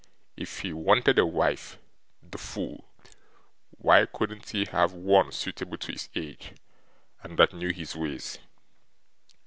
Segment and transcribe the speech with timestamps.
[0.35, 1.77] If he wanted a wife,
[2.27, 2.85] the fool,
[3.77, 6.53] why couldn't he have one suitable to his age,
[7.21, 8.39] and that knew his ways?